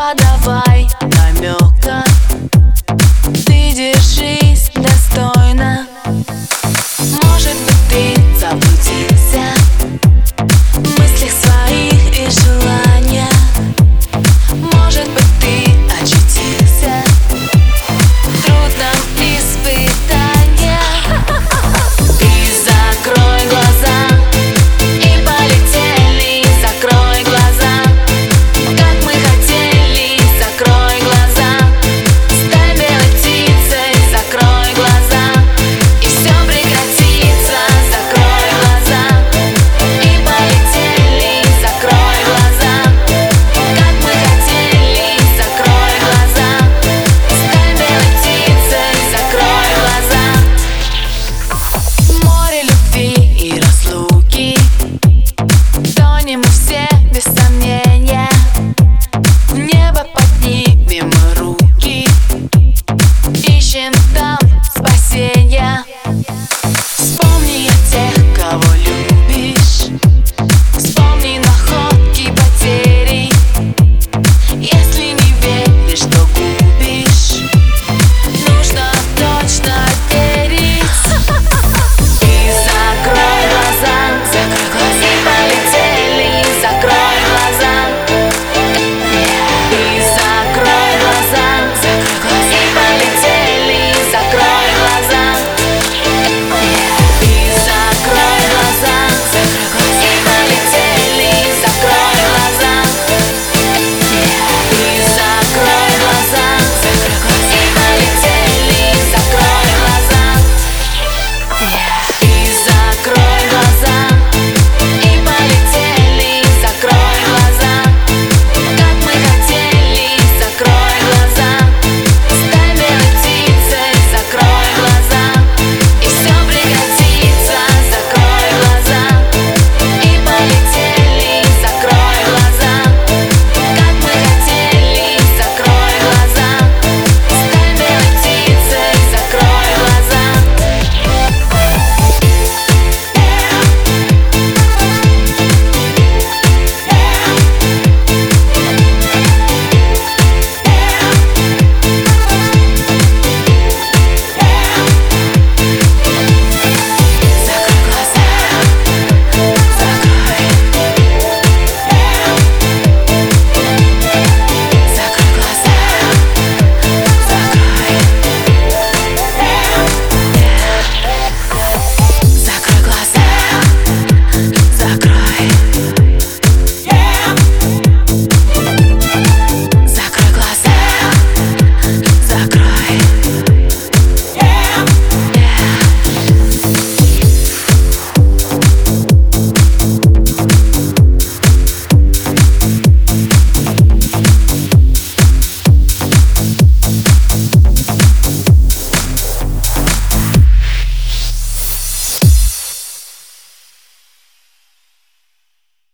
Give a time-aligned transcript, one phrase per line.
[0.00, 0.79] подавай.